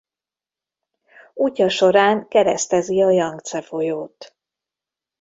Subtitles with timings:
[1.33, 4.35] Útja során keresztezi a Jangce folyót.